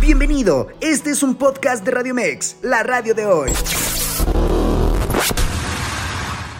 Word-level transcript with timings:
Bienvenido, 0.00 0.68
este 0.80 1.10
es 1.10 1.22
un 1.22 1.34
podcast 1.34 1.84
de 1.84 1.90
Radio 1.90 2.14
Mex, 2.14 2.58
la 2.62 2.82
radio 2.82 3.14
de 3.14 3.26
hoy. 3.26 3.50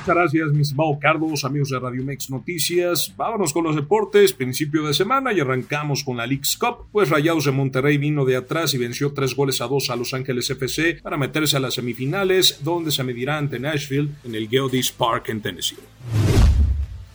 Muchas 0.00 0.06
gracias, 0.06 0.52
mis 0.52 0.68
estimado 0.68 0.98
Carlos, 1.00 1.44
amigos 1.44 1.68
de 1.68 1.78
Radio 1.78 2.02
Mex 2.02 2.30
Noticias. 2.30 3.12
Vámonos 3.16 3.52
con 3.52 3.64
los 3.64 3.76
deportes, 3.76 4.32
principio 4.32 4.86
de 4.86 4.94
semana 4.94 5.32
y 5.32 5.40
arrancamos 5.40 6.04
con 6.04 6.16
la 6.16 6.27
League's 6.27 6.56
Cup, 6.56 6.86
pues 6.90 7.11
Rayados 7.11 7.45
de 7.45 7.52
Monterrey 7.52 7.98
vino 7.98 8.24
de 8.24 8.36
atrás 8.36 8.72
y 8.74 8.79
venció 8.79 9.12
tres 9.12 9.36
goles 9.36 9.61
a 9.61 9.66
dos 9.66 9.90
a 9.90 9.96
Los 9.96 10.14
Ángeles 10.14 10.48
FC 10.48 11.00
para 11.02 11.16
meterse 11.16 11.56
a 11.56 11.61
las 11.61 11.74
semifinales, 11.74 12.64
donde 12.64 12.90
se 12.90 13.04
medirá 13.04 13.36
ante 13.36 13.61
Nashville 13.61 14.11
en 14.24 14.34
el 14.34 14.48
Geodis 14.48 14.90
Park 14.90 15.29
en 15.29 15.40
Tennessee. 15.40 15.77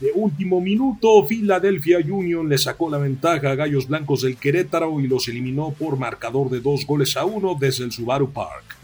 De 0.02 0.12
último 0.16 0.60
minuto, 0.60 1.28
Philadelphia 1.28 2.00
Union 2.00 2.50
le 2.50 2.58
sacó 2.58 2.90
la 2.90 2.98
ventaja 2.98 3.52
a 3.52 3.56
Gallos 3.56 3.88
Blancos 3.88 4.24
del 4.24 4.36
Querétaro 4.36 5.00
y 5.00 5.06
los 5.06 5.28
eliminó 5.28 5.76
por 5.78 5.96
marcador 5.96 6.50
de 6.50 6.60
dos 6.60 6.88
goles 6.88 7.16
a 7.16 7.24
uno 7.24 7.56
desde 7.60 7.84
el 7.84 7.92
Subaru 7.92 8.32
Park. 8.32 8.78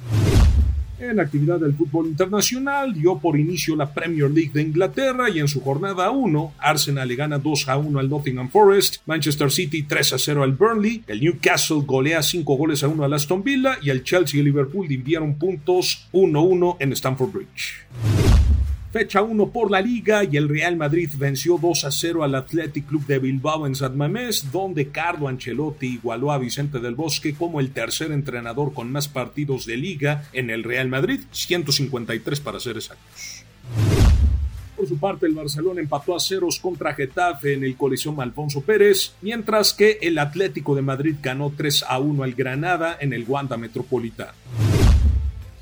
En 0.99 1.19
actividad 1.19 1.59
del 1.59 1.73
fútbol 1.73 2.05
internacional 2.05 2.93
dio 2.93 3.17
por 3.17 3.39
inicio 3.39 3.75
la 3.75 3.91
Premier 3.91 4.29
League 4.29 4.51
de 4.53 4.61
Inglaterra 4.61 5.27
y 5.27 5.39
en 5.39 5.47
su 5.47 5.61
jornada 5.61 6.11
1, 6.11 6.53
Arsenal 6.59 7.07
le 7.07 7.15
gana 7.15 7.39
2 7.39 7.67
a 7.67 7.77
1 7.77 7.99
al 7.99 8.09
Nottingham 8.09 8.49
Forest, 8.49 8.97
Manchester 9.07 9.51
City 9.51 9.83
3 9.83 10.13
a 10.13 10.19
0 10.19 10.43
al 10.43 10.51
Burnley, 10.51 11.03
el 11.07 11.21
Newcastle 11.21 11.81
golea 11.83 12.21
5 12.21 12.55
goles 12.55 12.83
a 12.83 12.89
1 12.89 13.03
al 13.03 13.13
Aston 13.13 13.43
Villa 13.43 13.79
y 13.81 13.89
el 13.89 14.03
Chelsea 14.03 14.39
y 14.39 14.43
Liverpool 14.43 14.85
enviaron 14.91 15.33
puntos 15.39 16.07
1-1 16.13 16.77
en 16.79 16.91
Stamford 16.93 17.31
Bridge. 17.31 18.16
Fecha 18.97 19.21
1 19.21 19.51
por 19.51 19.69
la 19.69 19.79
Liga 19.79 20.23
y 20.23 20.37
el 20.37 20.49
Real 20.49 20.75
Madrid 20.75 21.11
venció 21.19 21.59
2 21.61 21.85
a 21.85 21.91
0 21.91 22.23
al 22.23 22.33
Athletic 22.33 22.87
Club 22.87 23.05
de 23.05 23.19
Bilbao 23.19 23.67
en 23.67 23.75
San 23.75 23.95
Mamés, 23.95 24.51
donde 24.51 24.87
Carlo 24.87 25.27
Ancelotti 25.27 25.85
igualó 25.85 26.31
a 26.31 26.39
Vicente 26.39 26.79
del 26.79 26.95
Bosque 26.95 27.35
como 27.35 27.59
el 27.59 27.69
tercer 27.69 28.11
entrenador 28.11 28.73
con 28.73 28.91
más 28.91 29.07
partidos 29.07 29.67
de 29.67 29.77
Liga 29.77 30.23
en 30.33 30.49
el 30.49 30.63
Real 30.63 30.89
Madrid, 30.89 31.19
153 31.29 32.39
para 32.39 32.59
ser 32.59 32.77
exactos. 32.77 33.45
Por 34.75 34.87
su 34.87 34.97
parte, 34.97 35.27
el 35.27 35.35
Barcelona 35.35 35.79
empató 35.79 36.15
a 36.15 36.19
ceros 36.19 36.57
contra 36.57 36.95
Getafe 36.95 37.53
en 37.53 37.65
el 37.65 37.77
Coliseum 37.77 38.19
Alfonso 38.19 38.61
Pérez, 38.61 39.13
mientras 39.21 39.73
que 39.73 39.99
el 40.01 40.17
Atlético 40.17 40.73
de 40.73 40.81
Madrid 40.81 41.17
ganó 41.21 41.53
3 41.55 41.85
a 41.87 41.99
1 41.99 42.23
al 42.23 42.33
Granada 42.33 42.97
en 42.99 43.13
el 43.13 43.25
Wanda 43.27 43.57
Metropolitano. 43.57 44.33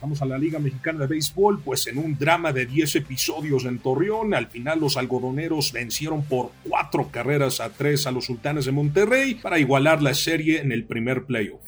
Vamos 0.01 0.21
a 0.21 0.25
la 0.25 0.37
Liga 0.37 0.59
Mexicana 0.59 0.99
de 0.99 1.07
Béisbol, 1.07 1.61
pues 1.61 1.87
en 1.87 1.97
un 1.97 2.17
drama 2.17 2.51
de 2.51 2.65
10 2.65 2.97
episodios 2.97 3.65
en 3.65 3.79
Torreón, 3.79 4.33
al 4.33 4.47
final 4.47 4.79
los 4.79 4.97
algodoneros 4.97 5.71
vencieron 5.71 6.23
por 6.23 6.51
4 6.67 7.09
carreras 7.11 7.59
a 7.59 7.69
3 7.69 8.07
a 8.07 8.11
los 8.11 8.25
Sultanes 8.25 8.65
de 8.65 8.71
Monterrey 8.71 9.35
para 9.35 9.57
igualar 9.57 10.01
la 10.01 10.13
serie 10.13 10.61
en 10.61 10.71
el 10.71 10.83
primer 10.83 11.23
playoff. 11.23 11.61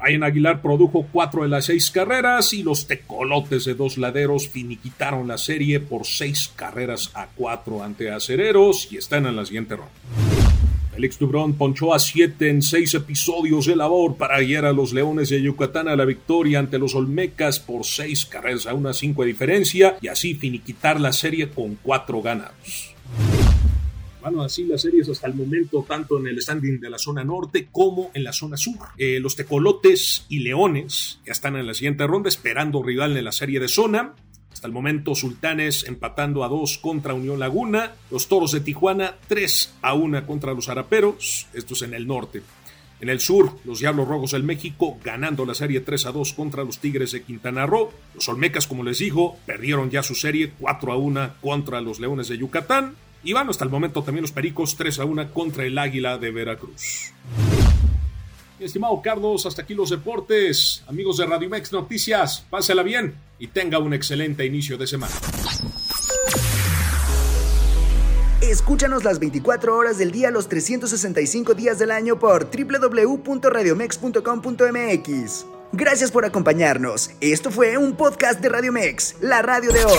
Ryan 0.00 0.22
Aguilar 0.22 0.62
produjo 0.62 1.06
4 1.10 1.42
de 1.42 1.48
las 1.48 1.64
6 1.66 1.90
carreras 1.90 2.52
y 2.52 2.62
los 2.62 2.86
tecolotes 2.86 3.64
de 3.64 3.74
dos 3.74 3.98
laderos 3.98 4.48
finiquitaron 4.48 5.26
la 5.26 5.38
serie 5.38 5.80
por 5.80 6.06
6 6.06 6.52
carreras 6.54 7.10
a 7.14 7.26
4 7.34 7.82
ante 7.82 8.10
acereros 8.10 8.92
y 8.92 8.96
están 8.96 9.26
en 9.26 9.36
la 9.36 9.44
siguiente 9.44 9.76
ronda. 9.76 9.92
Alex 10.98 11.16
Dubrón 11.20 11.54
ponchó 11.54 11.94
a 11.94 12.00
7 12.00 12.50
en 12.50 12.60
6 12.60 12.94
episodios 12.94 13.66
de 13.66 13.76
labor 13.76 14.16
para 14.16 14.40
guiar 14.40 14.64
a 14.64 14.72
los 14.72 14.92
Leones 14.92 15.28
de 15.28 15.40
Yucatán 15.40 15.86
a 15.86 15.94
la 15.94 16.04
victoria 16.04 16.58
ante 16.58 16.76
los 16.76 16.96
Olmecas 16.96 17.60
por 17.60 17.84
6 17.84 18.26
carreras 18.26 18.66
a 18.66 18.74
una 18.74 18.92
5 18.92 19.22
de 19.22 19.28
diferencia 19.28 19.96
y 20.00 20.08
así 20.08 20.34
finiquitar 20.34 21.00
la 21.00 21.12
serie 21.12 21.50
con 21.50 21.76
4 21.76 22.20
ganados. 22.20 22.96
Bueno, 24.20 24.42
así 24.42 24.64
las 24.64 24.82
series 24.82 25.08
hasta 25.08 25.28
el 25.28 25.34
momento, 25.34 25.86
tanto 25.86 26.18
en 26.18 26.26
el 26.26 26.42
standing 26.42 26.80
de 26.80 26.90
la 26.90 26.98
zona 26.98 27.22
norte 27.22 27.68
como 27.70 28.10
en 28.12 28.24
la 28.24 28.32
zona 28.32 28.56
sur. 28.56 28.88
Eh, 28.96 29.20
los 29.20 29.36
Tecolotes 29.36 30.26
y 30.28 30.40
Leones 30.40 31.20
ya 31.24 31.30
están 31.30 31.54
en 31.54 31.68
la 31.68 31.74
siguiente 31.74 32.08
ronda, 32.08 32.28
esperando 32.28 32.82
rival 32.82 33.16
en 33.16 33.24
la 33.24 33.30
serie 33.30 33.60
de 33.60 33.68
zona. 33.68 34.16
Hasta 34.58 34.66
el 34.66 34.74
momento, 34.74 35.14
Sultanes 35.14 35.84
empatando 35.84 36.42
a 36.42 36.48
2 36.48 36.78
contra 36.78 37.14
Unión 37.14 37.38
Laguna, 37.38 37.92
los 38.10 38.26
Toros 38.26 38.50
de 38.50 38.58
Tijuana 38.58 39.14
3 39.28 39.74
a 39.82 39.94
1 39.94 40.26
contra 40.26 40.52
los 40.52 40.68
Araperos, 40.68 41.46
estos 41.54 41.82
en 41.82 41.94
el 41.94 42.08
norte. 42.08 42.42
En 43.00 43.08
el 43.08 43.20
sur, 43.20 43.52
los 43.64 43.78
Diablos 43.78 44.08
Rojos 44.08 44.32
del 44.32 44.42
México 44.42 44.98
ganando 45.04 45.46
la 45.46 45.54
serie 45.54 45.78
3 45.78 46.06
a 46.06 46.10
2 46.10 46.32
contra 46.32 46.64
los 46.64 46.80
Tigres 46.80 47.12
de 47.12 47.22
Quintana 47.22 47.66
Roo. 47.66 47.92
Los 48.16 48.28
Olmecas, 48.28 48.66
como 48.66 48.82
les 48.82 48.98
digo, 48.98 49.36
perdieron 49.46 49.90
ya 49.90 50.02
su 50.02 50.16
serie 50.16 50.50
4 50.58 50.90
a 50.92 50.96
1 50.96 51.34
contra 51.40 51.80
los 51.80 52.00
Leones 52.00 52.26
de 52.26 52.38
Yucatán. 52.38 52.96
Y 53.22 53.34
van 53.34 53.48
hasta 53.48 53.62
el 53.62 53.70
momento 53.70 54.02
también 54.02 54.22
los 54.22 54.32
Pericos 54.32 54.74
3 54.74 54.98
a 54.98 55.04
1 55.04 55.32
contra 55.32 55.66
el 55.66 55.78
Águila 55.78 56.18
de 56.18 56.32
Veracruz. 56.32 57.12
Mi 58.58 58.66
estimado 58.66 59.00
Carlos, 59.00 59.46
hasta 59.46 59.62
aquí 59.62 59.74
los 59.74 59.88
deportes. 59.90 60.82
Amigos 60.88 61.18
de 61.18 61.26
Radio 61.26 61.48
Mex 61.48 61.72
Noticias, 61.72 62.44
pásela 62.50 62.82
bien 62.82 63.14
y 63.38 63.46
tenga 63.46 63.78
un 63.78 63.94
excelente 63.94 64.44
inicio 64.44 64.76
de 64.76 64.86
semana. 64.86 65.14
Escúchanos 68.40 69.04
las 69.04 69.20
24 69.20 69.76
horas 69.76 69.98
del 69.98 70.10
día, 70.10 70.30
los 70.30 70.48
365 70.48 71.52
días 71.54 71.78
del 71.78 71.90
año 71.90 72.18
por 72.18 72.48
www.radiomex.com.mx. 72.50 75.46
Gracias 75.72 76.10
por 76.10 76.24
acompañarnos. 76.24 77.10
Esto 77.20 77.50
fue 77.50 77.76
un 77.76 77.94
podcast 77.94 78.40
de 78.40 78.48
Radio 78.48 78.72
Mex, 78.72 79.16
la 79.20 79.42
radio 79.42 79.70
de 79.70 79.84
hoy. 79.84 79.98